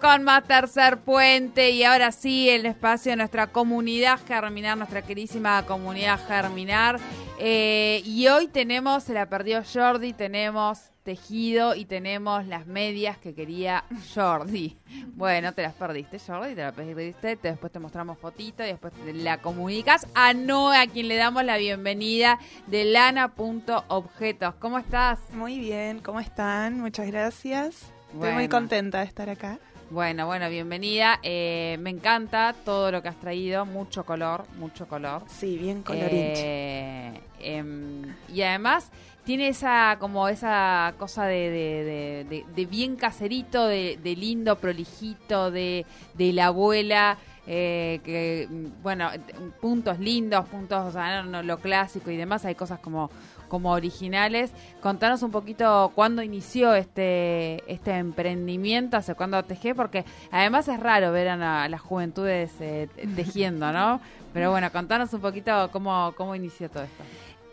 [0.00, 5.64] Con más Tercer Puente y ahora sí el espacio de nuestra comunidad Germinar, nuestra queridísima
[5.66, 6.98] comunidad Germinar.
[7.38, 13.34] Eh, y hoy tenemos, se la perdió Jordi, tenemos tejido y tenemos las medias que
[13.34, 13.84] quería
[14.14, 14.76] Jordi.
[15.14, 18.92] Bueno, te las perdiste, Jordi, te las perdiste, te- después te mostramos fotito y después
[18.92, 24.54] te la comunicas a Noé, a quien le damos la bienvenida de lana.objetos.
[24.56, 25.18] ¿Cómo estás?
[25.32, 26.80] Muy bien, ¿cómo están?
[26.80, 27.86] Muchas gracias.
[28.12, 29.58] Estoy muy contenta de estar acá.
[29.90, 31.18] Bueno, bueno, bienvenida.
[31.22, 35.22] Eh, me encanta todo lo que has traído, mucho color, mucho color.
[35.28, 36.42] Sí, bien colorinche.
[36.44, 38.90] Eh, em, y además
[39.24, 44.56] tiene esa como esa cosa de, de- de- de- de bien caserito, de, de lindo,
[44.58, 47.16] prolijito, de, de la abuela.
[47.50, 49.20] eh, que mm, bueno, eh,
[49.58, 53.08] puntos lindos, puntos, o sea, no, no, lo clásico y demás, hay cosas como,
[53.48, 54.50] como originales.
[54.80, 61.10] Contanos un poquito cuándo inició este, este emprendimiento, hace cuándo tejé, porque además es raro
[61.12, 64.00] ver a, la- a las juventudes eh, tejiendo, ¿no?
[64.32, 67.02] Pero bueno, contanos un poquito cómo, cómo inició todo esto.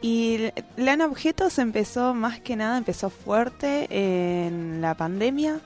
[0.02, 5.60] Y Lana Objetos empezó más que nada, empezó fuerte en la pandemia,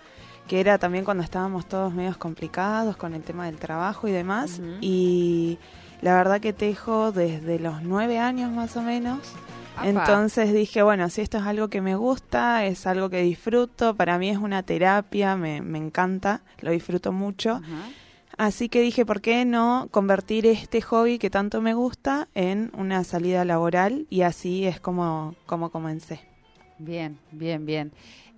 [0.47, 4.61] que era también cuando estábamos todos medios complicados con el tema del trabajo y demás.
[4.81, 5.57] Y
[6.01, 9.19] la verdad que tejo desde los nueve años más o menos.
[9.79, 9.89] Apa.
[9.89, 14.17] Entonces dije, bueno, si esto es algo que me gusta, es algo que disfruto, para
[14.17, 17.61] mí es una terapia, me, me encanta, lo disfruto mucho.
[18.37, 23.03] Así que dije, ¿por qué no convertir este hobby que tanto me gusta en una
[23.03, 24.07] salida laboral?
[24.09, 26.21] Y así es como, como comencé.
[26.77, 27.91] Bien, bien, bien.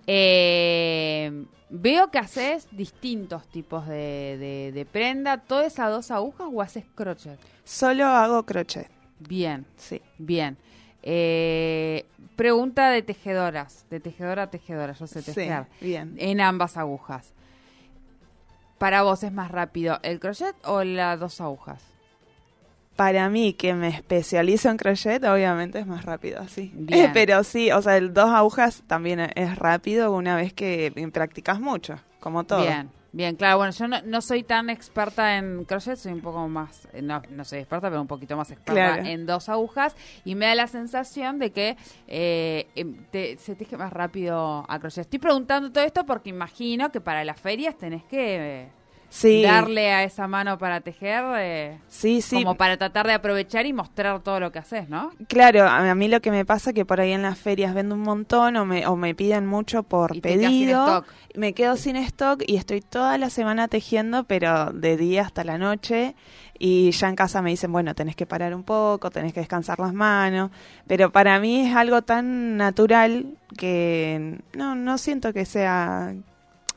[0.08, 5.38] Eh, veo que haces distintos tipos de, de, de prenda.
[5.38, 7.38] ¿Todas esas dos agujas o haces crochet?
[7.64, 10.00] Solo hago crochet, Bien, sí.
[10.18, 10.56] bien.
[11.02, 15.66] Eh, pregunta de tejedoras, de tejedora a tejedora, yo sé Sí, tejer.
[15.80, 16.14] bien.
[16.18, 17.32] En ambas agujas.
[18.78, 21.82] ¿Para vos es más rápido el crochet o las dos agujas?
[22.96, 26.42] Para mí, que me especializo en crochet, obviamente es más rápido.
[26.72, 27.10] Bien.
[27.14, 31.98] Pero sí, o sea, el dos agujas también es rápido una vez que practicas mucho,
[32.20, 32.62] como todo.
[32.62, 33.58] Bien, bien, claro.
[33.58, 37.44] Bueno, yo no, no soy tan experta en crochet, soy un poco más, no, no
[37.44, 39.04] soy experta, pero un poquito más experta Claro.
[39.04, 41.76] en dos agujas y me da la sensación de que
[42.08, 45.02] eh, em, te- se teje más rápido a crochet.
[45.02, 48.68] Estoy preguntando todo esto porque imagino que para las ferias tenés que eh,
[49.12, 52.36] Sí, darle a esa mano para tejer, eh, sí, sí.
[52.36, 55.12] como para tratar de aprovechar y mostrar todo lo que haces, ¿no?
[55.28, 57.94] Claro, a mí lo que me pasa es que por ahí en las ferias vendo
[57.94, 61.04] un montón o me, o me piden mucho por Y pedido.
[61.34, 65.58] Me quedo sin stock y estoy toda la semana tejiendo, pero de día hasta la
[65.58, 66.14] noche.
[66.58, 69.78] Y ya en casa me dicen, bueno, tenés que parar un poco, tenés que descansar
[69.78, 70.50] las manos.
[70.86, 73.26] Pero para mí es algo tan natural
[73.58, 76.14] que no, no siento que sea...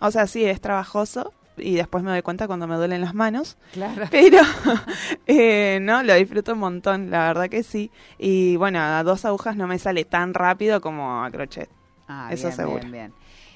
[0.01, 3.57] O sea, sí, es trabajoso y después me doy cuenta cuando me duelen las manos.
[3.73, 4.07] Claro.
[4.11, 4.39] Pero
[5.27, 7.91] eh, no, lo disfruto un montón, la verdad que sí.
[8.17, 11.69] Y bueno, a dos agujas no me sale tan rápido como a crochet.
[12.07, 12.79] Ah, Eso bien, seguro.
[12.79, 13.13] Bien, bien.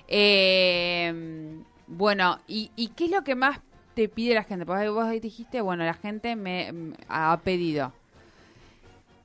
[0.07, 3.59] Eh, bueno, ¿y, y qué es lo que más
[3.93, 4.65] te pide la gente?
[4.65, 7.93] Porque vos ahí dijiste, bueno, la gente me ha pedido.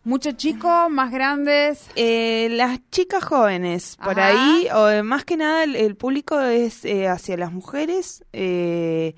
[0.05, 1.89] Muchos chicos, más grandes.
[1.97, 4.27] Eh, las chicas jóvenes, por Ajá.
[4.27, 9.15] ahí, o más que nada el, el público es eh, hacia las mujeres, eh,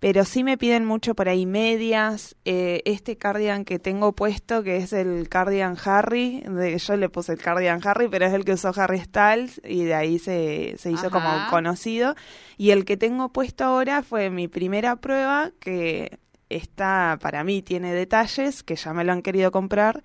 [0.00, 2.36] pero sí me piden mucho por ahí medias.
[2.44, 7.32] eh, este cardigan que tengo puesto, que es el cardigan Harry, de, yo le puse
[7.32, 10.92] el cardigan Harry, pero es el que usó Harry Styles y de ahí se, se
[10.92, 11.10] hizo Ajá.
[11.10, 12.14] como conocido.
[12.58, 16.18] Y el que tengo puesto ahora fue mi primera prueba, que
[16.50, 20.02] está, para mí, tiene detalles, que ya me lo han querido comprar,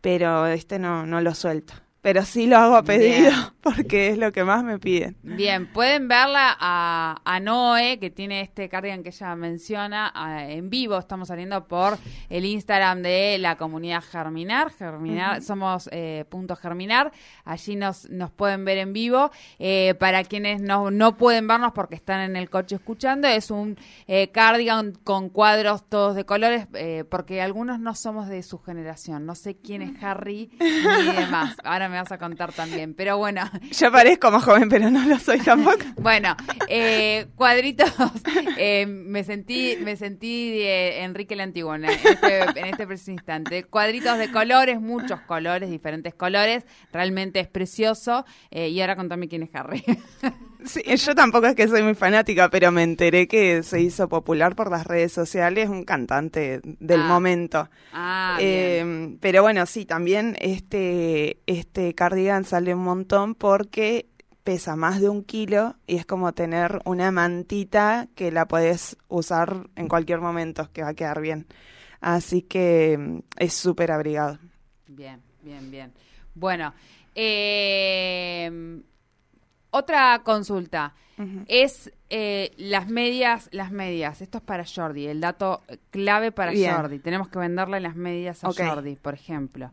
[0.00, 1.74] pero este no, no lo suelto.
[2.06, 3.34] Pero sí lo hago a pedido, Bien.
[3.62, 5.16] porque es lo que más me piden.
[5.24, 10.70] Bien, pueden verla a, a Noé, que tiene este cardigan que ella menciona a- en
[10.70, 10.96] vivo.
[10.98, 11.98] Estamos saliendo por
[12.30, 14.70] el Instagram de la comunidad Germinar.
[14.70, 17.10] Germinar, somos eh, punto Germinar.
[17.44, 19.32] Allí nos, nos pueden ver en vivo.
[19.58, 23.76] Eh, para quienes no, no pueden vernos porque están en el coche escuchando, es un
[24.06, 29.26] eh, cardigan con cuadros todos de colores, eh, porque algunos no somos de su generación.
[29.26, 31.56] No sé quién es Harry ni demás.
[31.64, 32.94] Ahora me me vas a contar también.
[32.94, 33.42] Pero bueno.
[33.72, 35.78] Yo parezco más joven, pero no lo soy tampoco.
[35.96, 36.36] bueno,
[36.68, 37.92] eh, cuadritos.
[38.58, 43.64] Eh, me sentí, me sentí Enrique el Antiguo en este, en este preciso instante.
[43.64, 46.64] Cuadritos de colores, muchos colores, diferentes colores.
[46.90, 48.24] Realmente es precioso.
[48.50, 49.84] Eh, y ahora contame quién es Harry.
[50.66, 54.54] Sí, yo tampoco es que soy muy fanática, pero me enteré que se hizo popular
[54.56, 57.06] por las redes sociales, un cantante del Ah.
[57.08, 57.68] momento.
[57.92, 59.18] Ah, Eh, bien.
[59.20, 64.06] pero bueno, sí, también este, este cardigan sale un montón porque
[64.44, 69.68] pesa más de un kilo y es como tener una mantita que la puedes usar
[69.76, 71.46] en cualquier momento, que va a quedar bien.
[72.00, 74.38] Así que mm, es súper abrigado.
[74.86, 75.92] Bien, bien, bien.
[76.34, 76.74] Bueno,
[77.14, 78.80] eh,
[79.70, 80.94] otra consulta.
[81.46, 84.20] Es eh, las medias, las medias.
[84.20, 86.74] Esto es para Jordi, el dato clave para Bien.
[86.74, 86.98] Jordi.
[86.98, 88.52] Tenemos que venderle las medias a.
[88.52, 89.72] Jordi, por ejemplo.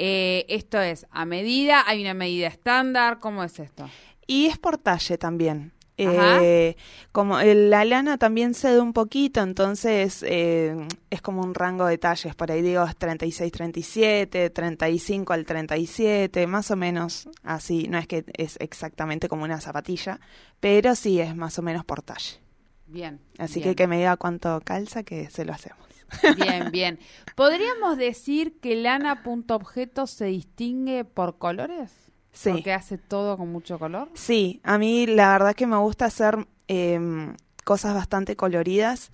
[0.00, 3.90] Eh, esto es a medida, hay una medida estándar, ¿cómo es esto?
[4.26, 5.72] Y es por talle también.
[5.98, 6.76] Eh,
[7.12, 10.76] como el- la lana también cede un poquito, entonces eh,
[11.10, 12.34] es como un rango de talles.
[12.36, 17.88] Por ahí digo es 36, 37, 35 al 37, más o menos así.
[17.88, 20.20] No es que es exactamente como una zapatilla,
[20.60, 22.38] pero sí es más o menos por talle.
[22.86, 23.20] Bien.
[23.38, 23.70] Así bien.
[23.70, 25.78] que que me diga cuánto calza, que se lo hacemos.
[26.36, 26.98] Bien, bien.
[27.34, 31.92] ¿Podríamos decir que lana punto objeto se distingue por colores?
[32.38, 32.52] Sí.
[32.52, 34.10] Porque hace todo con mucho color.
[34.14, 39.10] Sí, a mí la verdad que me gusta hacer em, cosas bastante coloridas.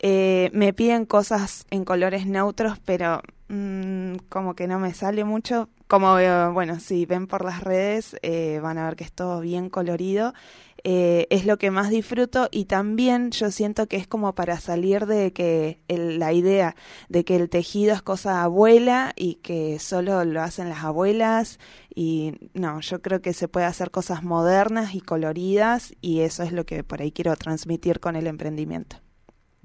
[0.00, 5.68] Eh, me piden cosas en colores neutros, pero mm, como que no me sale mucho.
[5.86, 9.40] Como veo, bueno, si ven por las redes, eh, van a ver que es todo
[9.40, 10.34] bien colorido.
[10.86, 15.06] Eh, es lo que más disfruto y también yo siento que es como para salir
[15.06, 16.76] de que el- la idea
[17.08, 21.58] de que el tejido es cosa abuela y que solo lo hacen las abuelas
[21.94, 26.52] y no, yo creo que se puede hacer cosas modernas y coloridas y eso es
[26.52, 28.96] lo que por ahí quiero transmitir con el emprendimiento.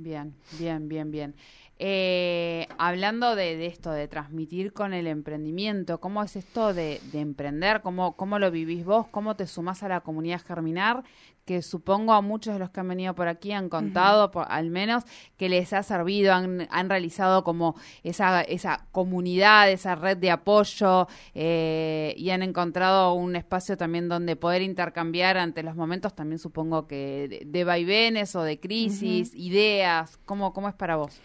[0.02, 1.36] Bien, bien, bien, bien.
[1.78, 7.20] Eh, hablando de, de esto, de transmitir con el emprendimiento, ¿cómo es esto de, de
[7.20, 7.82] emprender?
[7.82, 9.08] ¿Cómo, ¿Cómo lo vivís vos?
[9.10, 11.04] ¿Cómo te sumás a la comunidad Germinar?
[11.50, 14.70] Que supongo a muchos de los que han venido por aquí han contado, por, al
[14.70, 15.04] menos,
[15.36, 21.08] que les ha servido, han, han realizado como esa, esa comunidad, esa red de apoyo
[21.34, 26.86] eh, y han encontrado un espacio también donde poder intercambiar ante los momentos, también supongo
[26.86, 30.20] que de, de vaivenes o de crisis, ideas.
[30.26, 31.20] ¿Cómo, ¿Cómo es para vos?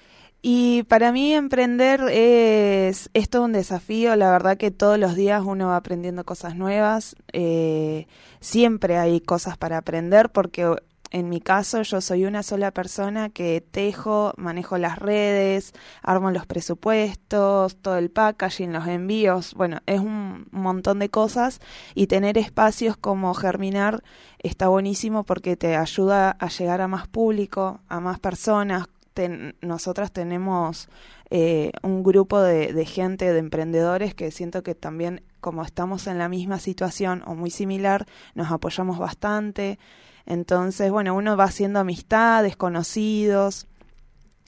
[0.46, 5.42] Y para mí emprender es, es todo un desafío, la verdad que todos los días
[5.42, 8.06] uno va aprendiendo cosas nuevas, eh,
[8.40, 10.76] siempre hay cosas para aprender porque
[11.12, 16.44] en mi caso yo soy una sola persona que tejo, manejo las redes, armo los
[16.44, 21.60] presupuestos, todo el packaging, los envíos, bueno, es un montón de cosas
[21.94, 24.02] y tener espacios como Germinar
[24.40, 30.12] está buenísimo porque te ayuda a llegar a más público, a más personas, ten- nosotras
[30.12, 30.88] tenemos
[31.30, 36.18] eh, un grupo de, de gente, de emprendedores, que siento que también, como estamos en
[36.18, 39.78] la misma situación o muy similar, nos apoyamos bastante.
[40.26, 43.66] Entonces, bueno, uno va haciendo amistades, conocidos,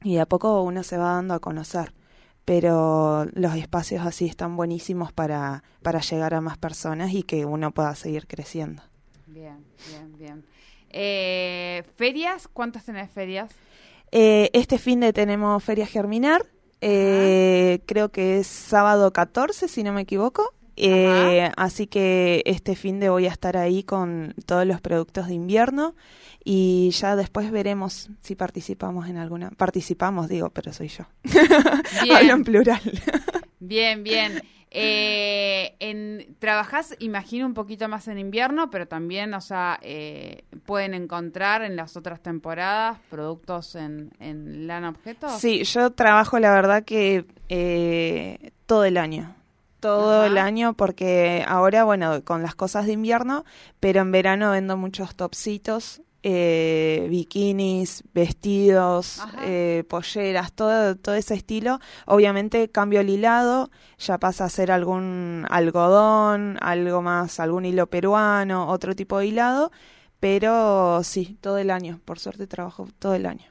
[0.03, 1.93] y de a poco uno se va dando a conocer.
[2.45, 7.73] Pero los espacios así están buenísimos para, para llegar a más personas y que uno
[7.73, 8.83] pueda seguir creciendo.
[9.27, 10.45] Bien, bien, bien.
[10.91, 12.47] Eh, ¿Ferias?
[12.47, 13.51] ¿Cuántas tenés ferias?
[14.13, 16.47] Eh, este fin de tenemos Feria Germinar.
[16.81, 20.53] eh, creo que es sábado 14, si no me equivoco.
[20.79, 25.35] Eh, así que este fin de voy a estar ahí con todos los productos de
[25.35, 25.95] invierno
[26.45, 29.51] y ya después veremos si participamos en alguna.
[29.51, 31.07] Participamos, digo, pero soy yo.
[32.15, 32.81] Hablo en plural.
[33.59, 34.43] bien, bien.
[34.71, 40.93] Eh, en, trabajás, imagino, un poquito más en invierno, pero también, o sea, eh, pueden
[40.95, 45.29] encontrar en las otras temporadas productos en, en lana objeto.
[45.39, 49.35] Sí, yo trabajo la verdad que eh, todo el año.
[49.81, 50.27] Todo Ajá.
[50.27, 53.45] el año porque ahora, bueno, con las cosas de invierno,
[53.79, 61.79] pero en verano vendo muchos topsitos, eh, bikinis, vestidos, eh, polleras, todo, todo ese estilo.
[62.05, 68.67] Obviamente cambio el hilado, ya pasa a ser algún algodón, algo más, algún hilo peruano,
[68.67, 69.71] otro tipo de hilado,
[70.19, 72.01] pero sí, todo el año.
[72.05, 73.47] Por suerte trabajo todo el año.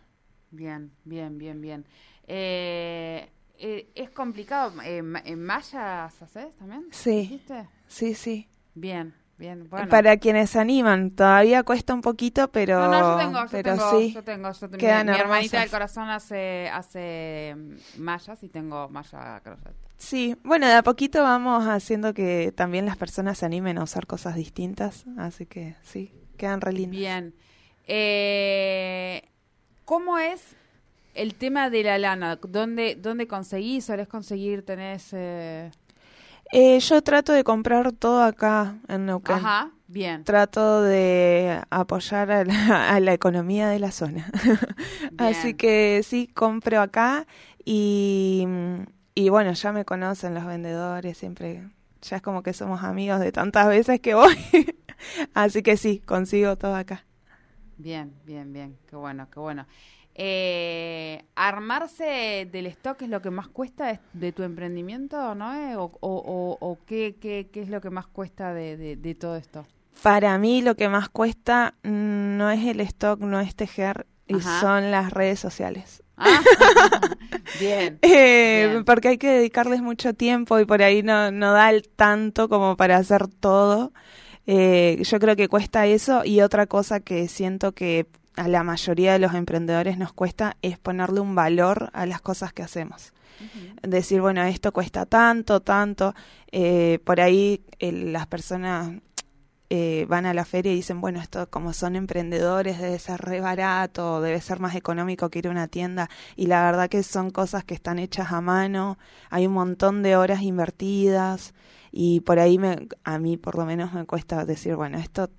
[0.52, 1.86] Bien, bien, bien, bien.
[2.28, 4.74] Eh, eh, ¿Es complicado?
[4.84, 6.88] Eh, ¿En mallas haces también?
[6.92, 7.42] Sí.
[7.88, 8.50] Sí, sí.
[8.74, 9.70] Bien, bien.
[9.70, 9.90] Bueno.
[9.90, 13.76] Para quienes se animan, todavía cuesta un poquito, pero, no, no, yo tengo, yo pero
[13.76, 14.14] tengo, sí.
[14.14, 14.78] yo tengo, yo tengo.
[14.78, 19.74] quedan mi, mi hermanita del corazón hace, hace mm, mallas y tengo malla crochet.
[19.98, 24.08] Sí, bueno, de a poquito vamos haciendo que también las personas se animen a usar
[24.08, 27.00] cosas distintas, así que sí, quedan re lindas.
[27.00, 27.34] Bien.
[27.88, 29.30] Eh,
[29.86, 30.56] ¿Cómo es
[31.14, 32.38] el tema de la lana?
[32.38, 33.86] ¿Dónde, dónde conseguís?
[33.86, 34.66] ¿Solés conseguir?
[34.66, 35.10] ¿Tenés...?
[35.14, 35.72] eh,
[36.52, 39.38] Eh, yo trato de comprar todo acá en Neuquén.
[39.38, 40.24] Ajá, bien.
[40.24, 44.30] Trato de apoyar a la, a la economía de la zona.
[45.18, 47.26] Así que sí, compro acá
[47.64, 48.48] y,
[49.16, 51.68] y bueno, ya me conocen los vendedores, siempre,
[52.02, 54.36] ya es como que somos amigos de tantas veces que voy.
[55.34, 57.06] Así que sí, consigo todo acá.
[57.78, 58.78] Bien, bien, bien.
[58.88, 59.66] Qué bueno, qué bueno.
[60.18, 65.52] Eh, ¿Armarse del stock es lo que más cuesta de, de tu emprendimiento, no?
[65.84, 69.16] ¿O, o, o- o qué, qué, qué es lo que más cuesta de, de- de
[69.16, 69.66] todo esto?
[70.02, 74.40] Para mí lo que más cuesta mm, no es el stock, no es tejer, y
[74.42, 76.02] son las redes sociales.
[76.18, 76.40] Ah,
[77.60, 78.00] bien.
[78.02, 78.86] Eh, Bien.
[78.86, 82.78] porque hay que dedicarles mucho tiempo y por ahí no, no da el tanto como
[82.78, 83.92] para hacer todo.
[84.48, 89.14] Eh, yo creo que cuesta eso y otra cosa que siento que a la mayoría
[89.14, 93.14] de los emprendedores nos cuesta es ponerle un valor a las cosas que hacemos.
[93.82, 96.14] Decir, bueno, esto cuesta tanto, tanto.
[96.52, 98.94] Eh, por ahí eh, las personas
[99.70, 103.42] eh, van a la feria y dicen, bueno, esto como son emprendedores debe ser re
[103.42, 106.10] barato, debe ser más económico que ir a una tienda.
[106.36, 108.98] Y la verdad que son cosas que están hechas a mano,
[109.30, 111.54] hay un montón de horas invertidas
[111.92, 115.30] y por ahí me, a mí por lo menos me cuesta decir, bueno, esto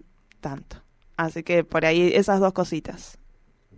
[0.40, 0.85] tanto.
[1.16, 3.18] Así que por ahí esas dos cositas.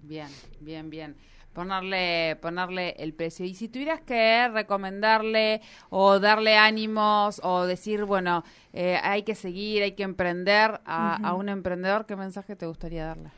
[0.03, 0.29] Bien,
[0.61, 1.17] bien, bien.
[1.53, 3.45] Ponerle, ponerle el precio.
[3.45, 9.83] Y si tuvieras que recomendarle o darle ánimos o decir, bueno, eh, hay que seguir,
[9.83, 13.31] hay que emprender a, a un emprendedor, ¿qué mensaje te gustaría darle?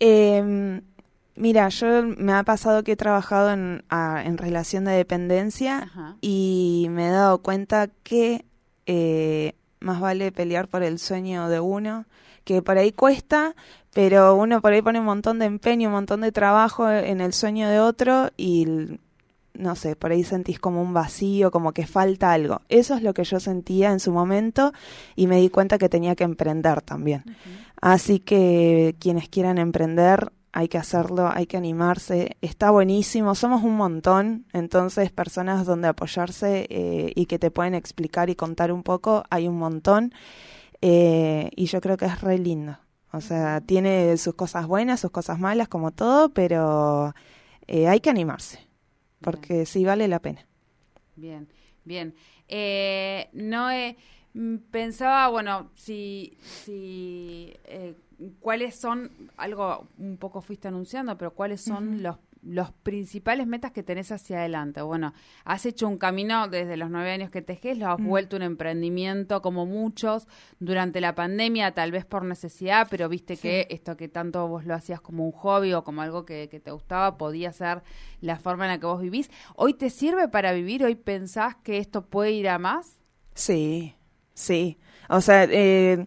[0.00, 0.80] Eh,
[1.36, 6.16] mira, yo me ha pasado que he trabajado en, a- en relación de dependencia Ajá.
[6.20, 8.44] y me he dado cuenta que
[8.86, 12.06] eh, más vale pelear por el sueño de uno,
[12.48, 13.54] que por ahí cuesta,
[13.92, 17.34] pero uno por ahí pone un montón de empeño, un montón de trabajo en el
[17.34, 18.98] sueño de otro y
[19.52, 22.62] no sé, por ahí sentís como un vacío, como que falta algo.
[22.70, 24.72] Eso es lo que yo sentía en su momento
[25.14, 27.22] y me di cuenta que tenía que emprender también.
[27.82, 32.38] Así que quienes quieran emprender, hay que hacerlo, hay que animarse.
[32.40, 38.30] Está buenísimo, somos un montón, entonces personas donde apoyarse eh, y que te pueden explicar
[38.30, 40.14] y contar un poco, hay un montón.
[40.80, 42.78] Eh, y yo creo que es re lindo.
[43.12, 47.14] O sea, tiene sus cosas buenas, sus cosas malas, como todo, pero
[47.66, 48.58] eh, hay que animarse,
[49.20, 50.46] porque sí vale la pena.
[51.16, 51.48] Bien,
[51.84, 52.14] bien.
[52.48, 53.68] Eh, no
[54.34, 57.94] mm, pensaba, bueno, si, si eh,
[58.40, 62.16] cuáles son, algo un poco fuiste anunciando, pero cuáles son los,
[62.48, 64.80] los principales metas que tenés hacia adelante.
[64.80, 65.12] Bueno,
[65.44, 69.42] has hecho un camino desde los nueve años que tejes, lo has vuelto un emprendimiento
[69.42, 70.26] como muchos
[70.58, 74.74] durante la pandemia, tal vez por necesidad, pero viste que esto que tanto vos lo
[74.74, 77.82] hacías como un hobby o como algo que, que te gustaba, podía ser
[78.20, 79.30] la forma en la que vos vivís.
[79.54, 80.84] ¿Hoy te sirve para vivir?
[80.84, 82.98] ¿Hoy pensás que esto puede ir a más?
[83.34, 83.94] Sí,
[84.32, 84.78] sí.
[85.08, 86.06] O sea, eh,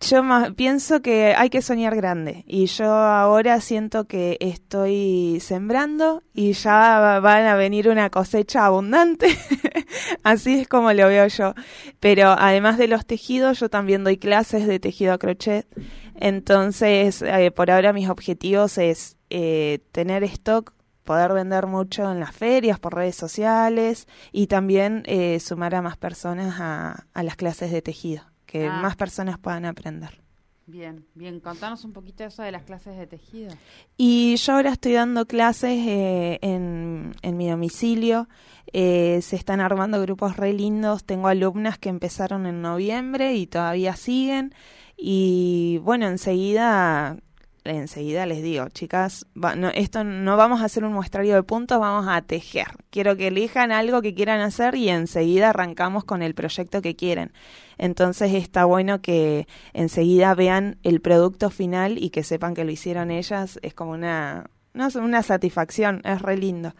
[0.00, 6.22] yo más, pienso que hay que soñar grande y yo ahora siento que estoy sembrando
[6.32, 9.28] y ya va- van a venir una cosecha abundante.
[10.22, 11.54] Así es como lo veo yo.
[12.00, 15.66] Pero además de los tejidos, yo también doy clases de tejido a crochet.
[16.14, 20.72] Entonces, eh, por ahora mis objetivos es eh, tener stock
[21.04, 25.96] poder vender mucho en las ferias, por redes sociales y también eh, sumar a más
[25.96, 28.80] personas a las clases de tejido, que Ah.
[28.82, 30.20] más personas puedan aprender.
[30.66, 31.40] Bien, bien.
[31.40, 33.52] Contanos un poquito eso de las clases de tejido.
[33.96, 38.28] Y yo ahora estoy dando clases eh, en, en mi domicilio.
[38.72, 41.02] Eh, se están armando grupos re lindos.
[41.04, 44.54] Tengo alumnas que empezaron en noviembre y todavía siguen.
[44.96, 47.16] Y bueno, enseguida,
[47.64, 51.80] enseguida les digo, chicas, va- no, esto no vamos a hacer un muestrario de puntos,
[51.80, 52.68] vamos a tejer.
[52.90, 57.32] Quiero que elijan algo que quieran hacer y enseguida arrancamos con el proyecto que quieren.
[57.80, 63.10] Entonces está bueno que enseguida vean el producto final y que sepan que lo hicieron
[63.10, 63.58] ellas.
[63.62, 66.74] Es como una, no una satisfacción, es re lindo.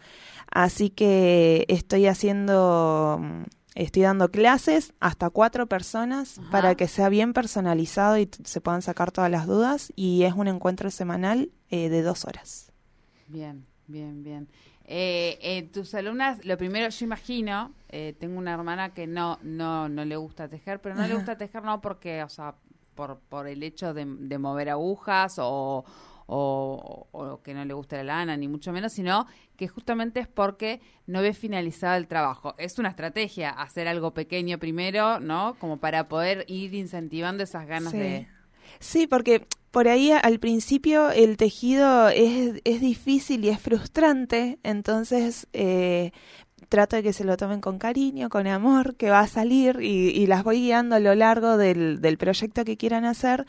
[0.51, 3.19] Así que estoy haciendo,
[3.73, 6.51] estoy dando clases hasta cuatro personas Ajá.
[6.51, 9.91] para que sea bien personalizado y se puedan sacar todas las dudas.
[9.95, 12.71] Y es un encuentro semanal eh, de dos horas.
[13.25, 14.49] Bien, bien, bien.
[14.85, 20.05] Eh, tus alumnas, lo primero, yo imagino, eh, tengo una hermana que no, no, no
[20.05, 22.55] le gusta tejer, pero no le gusta tejer no porque, o sea,
[22.95, 25.85] por, por el hecho de, mover agujas o,
[26.27, 30.81] o, que no le gusta la lana, ni mucho menos, sino que justamente es porque
[31.07, 32.55] no ve finalizado el trabajo.
[32.57, 35.55] Es una estrategia hacer algo pequeño primero, ¿no?
[35.59, 38.27] Como para poder ir incentivando esas ganas de...
[38.79, 45.47] Sí, porque por ahí al principio el tejido es, es difícil y es frustrante, entonces
[45.53, 46.11] eh,
[46.67, 50.25] trato de que se lo tomen con cariño, con amor, que va a salir y,
[50.27, 53.45] las voy guiando a lo largo del, del, proyecto que quieran hacer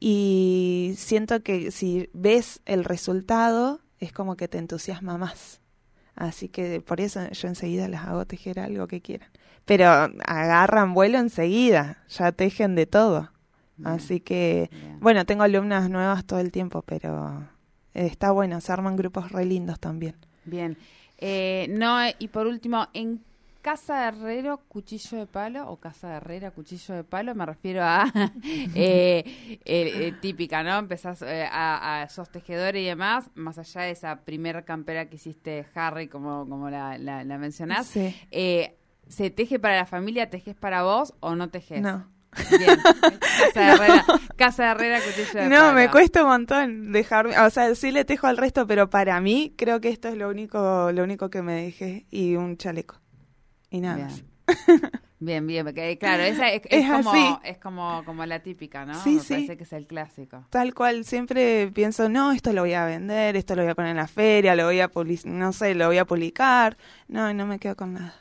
[0.00, 5.60] y siento que si ves el resultado es como que te entusiasma más.
[6.14, 9.28] Así que por eso yo enseguida les hago tejer algo que quieran.
[9.64, 9.86] Pero
[10.24, 13.30] agarran vuelo enseguida, ya tejen de todo.
[13.84, 17.46] Así que, bueno, tengo alumnas nuevas todo el tiempo, pero
[17.92, 20.16] está bueno, se arman grupos re lindos también.
[20.44, 20.76] Bien.
[21.18, 23.20] Eh, no, y por último, en
[23.62, 27.82] Casa de Herrero, cuchillo de palo, o Casa de Herrera, cuchillo de palo, me refiero
[27.82, 28.04] a
[28.74, 29.24] eh,
[29.64, 30.78] eh, típica, ¿no?
[30.78, 35.66] Empezás a, a, sos tejedor y demás, más allá de esa primera campera que hiciste
[35.74, 37.92] Harry, como, como la, la, mencionás.
[39.08, 41.80] ¿Se teje para la familia, tejes para vos o no tejes?
[41.80, 42.15] No.
[42.58, 42.78] Bien.
[43.52, 44.04] Casa Herrera,
[44.36, 48.26] Casa Herrera cuchillo de No, me cuesta un montón dejarme, o sea, sí le tejo
[48.26, 51.54] al resto, pero para mí creo que esto es lo único, lo único que me
[51.62, 53.00] dejé y un chaleco.
[53.70, 54.08] Y nada bien.
[54.08, 54.24] más.
[55.18, 59.02] Bien, bien, porque claro, esa es, es, como, es como, como la típica, ¿no?
[59.02, 59.32] Sí, me sí.
[59.32, 60.44] parece que es el clásico.
[60.50, 63.92] Tal cual, siempre pienso, no, esto lo voy a vender, esto lo voy a poner
[63.92, 64.90] en la feria, lo voy a,
[65.24, 66.76] no sé, lo voy a publicar.
[67.08, 68.14] No, no me quedo con nada.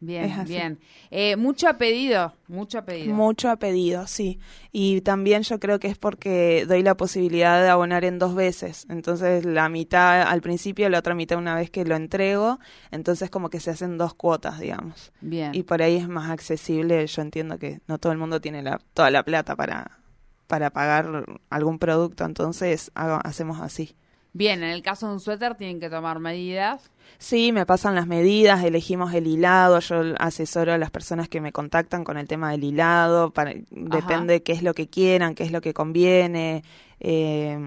[0.00, 0.78] Bien, bien.
[1.10, 3.14] Eh, mucho a pedido, mucho a pedido.
[3.14, 4.38] Mucho a pedido, sí.
[4.72, 8.86] Y también yo creo que es porque doy la posibilidad de abonar en dos veces.
[8.90, 12.58] Entonces la mitad al principio, la otra mitad una vez que lo entrego.
[12.90, 15.12] Entonces como que se hacen dos cuotas, digamos.
[15.20, 15.54] Bien.
[15.54, 17.06] Y por ahí es más accesible.
[17.06, 19.98] Yo entiendo que no todo el mundo tiene la, toda la plata para,
[20.46, 22.24] para pagar algún producto.
[22.24, 23.96] Entonces hacemos así.
[24.32, 26.90] Bien, en el caso de un suéter tienen que tomar medidas.
[27.18, 31.52] Sí, me pasan las medidas, elegimos el hilado, yo asesoro a las personas que me
[31.52, 35.52] contactan con el tema del hilado, para, depende qué es lo que quieran, qué es
[35.52, 36.64] lo que conviene,
[37.00, 37.58] eh,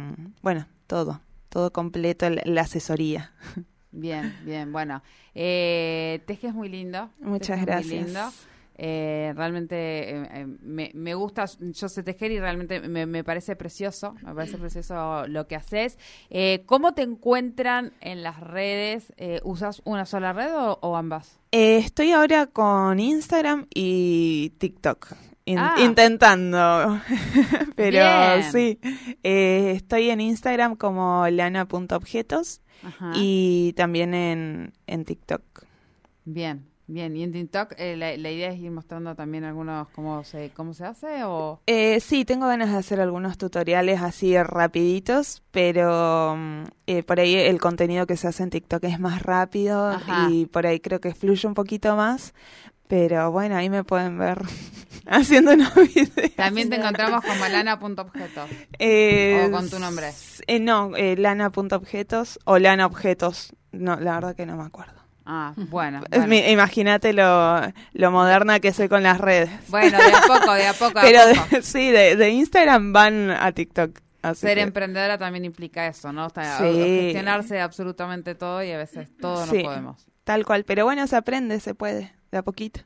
[0.42, 3.32] bueno, todo, todo completo, la asesoría.
[3.92, 5.02] Bien, bien, bueno.
[5.34, 7.10] Eh, tejes muy lindo.
[7.20, 7.88] Muchas gracias.
[7.88, 8.32] Muy lindo.
[8.80, 14.14] Eh, realmente eh, eh, me, me, gusta, yo sé tejer y realmente me, parece precioso,
[14.24, 15.98] me parece precioso lo que haces.
[16.30, 19.14] Eh, ¿Cómo te encuentran en las redes?
[19.44, 21.40] ¿Usas una sola red o, ambas?
[21.52, 25.14] estoy ahora con Instagram y TikTok.
[25.58, 25.78] Ah.
[25.80, 27.02] Intentando,
[27.76, 28.80] pero sí,
[29.24, 32.62] estoy en Instagram como lana.objetos
[33.16, 35.42] y también en, en TikTok.
[36.26, 40.52] Bien, Bien, y en TikTok eh, la, idea es ir mostrando también algunos cómo se
[40.56, 46.36] cómo se hace o eh, sí tengo ganas de hacer algunos tutoriales así rapiditos, pero
[46.38, 50.46] mm, eh, por ahí el contenido que se hace en TikTok es más rápido y
[50.46, 52.34] por ahí creo que fluye un poquito más,
[52.88, 54.42] pero bueno ahí me pueden ver
[55.08, 56.36] haciendo unos videos.
[56.38, 60.12] También te encontramos como lana.objetos eh, o con tu nombre.
[60.48, 65.07] Eh, no, eh, lana.objetos o lanaobjetos, no la verdad que no me acuerdo.
[65.30, 66.02] Ah, bueno.
[66.48, 67.62] Imagínate lo,
[67.94, 69.50] lo moderna que soy con las redes.
[69.68, 71.00] Bueno, de a poco, de a poco.
[71.02, 71.20] Pero
[71.62, 74.00] sí, de, Instagram van a TikTok.
[74.34, 76.30] Ser emprendedora también implica eso, ¿no?
[76.30, 80.06] Gestionarse absolutamente todo y a veces todo no podemos.
[80.24, 82.82] Tal cual, pero bueno, se aprende, se puede, de a poquito.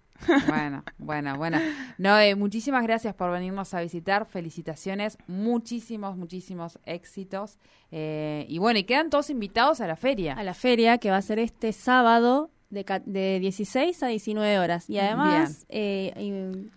[0.48, 1.60] Bueno, bueno, bueno.
[1.98, 4.26] No, eh, muchísimas gracias por venirnos a visitar.
[4.26, 7.58] Felicitaciones, muchísimos, muchísimos éxitos.
[7.92, 10.34] Eh, y bueno, y quedan todos invitados a la feria.
[10.34, 14.90] A la feria que va a ser este sábado de, de 16 a 19 horas.
[14.90, 16.14] Y además, eh,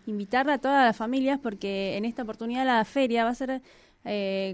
[0.07, 3.63] invitar a todas las familias porque en esta oportunidad la feria va a ser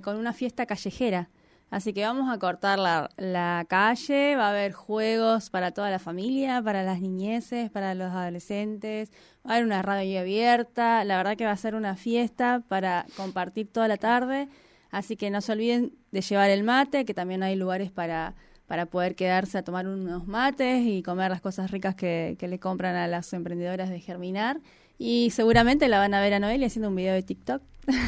[0.03, 1.29] con una fiesta callejera.
[1.70, 6.00] Así que vamos a cortar la, la, calle, va a haber juegos para toda la
[6.00, 9.12] familia, para las niñeces, para los adolescentes,
[9.46, 13.06] va a haber una radio abierta, la verdad que va a ser una fiesta para
[13.16, 14.48] compartir toda la tarde,
[14.90, 18.35] así que no se olviden de llevar el mate, que también hay lugares para,
[18.66, 22.59] para poder quedarse a tomar unos mates y comer las cosas ricas que, que le
[22.59, 24.61] compran a las emprendedoras de Germinar.
[25.02, 27.62] Y seguramente la van a ver a Noelia haciendo un video de TikTok.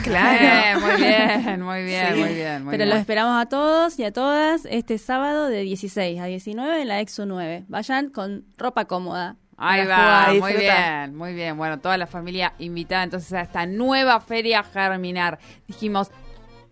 [0.04, 2.66] Claro, muy bien, muy bien, muy bien.
[2.70, 6.88] Pero los esperamos a todos y a todas este sábado de 16 a 19 en
[6.88, 7.64] la Exo 9.
[7.68, 9.36] Vayan con ropa cómoda.
[9.56, 11.56] Ahí va, muy bien, muy bien.
[11.56, 15.38] Bueno, toda la familia invitada entonces a esta nueva feria Germinar.
[15.66, 16.10] Dijimos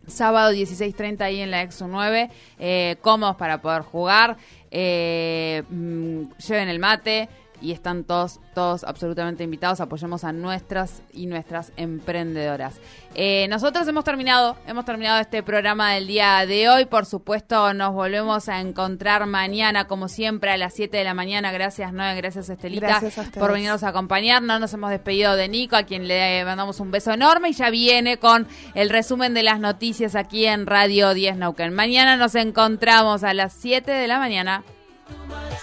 [0.07, 2.29] Sábado 16.30 ahí en la Exo 9,
[2.59, 4.37] eh, cómodos para poder jugar.
[4.71, 7.31] Eh, mm, lleven el mate
[7.61, 9.81] y están todos, todos absolutamente invitados.
[9.81, 12.81] Apoyemos a nuestras y nuestras emprendedoras.
[13.15, 16.87] Eh, nosotros hemos terminado, hemos terminado este programa del día de hoy.
[16.87, 21.53] Por supuesto, nos volvemos a encontrar mañana, como siempre, a las 7 de la mañana.
[21.53, 23.41] Gracias, Noé, gracias, Estelita, Gracias a ustedes.
[23.41, 24.43] por venirnos a acompañar.
[24.43, 27.71] No nos hemos despedido de Nico, a quien le mandamos un beso enorme y ya
[27.71, 31.75] viene con el resumen de las noticias aquí en Radio 10 Nauken.
[31.75, 34.63] Mañana nos encontramos a las 7 de la mañana.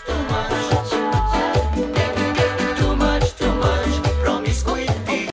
[0.08, 0.87] Too much.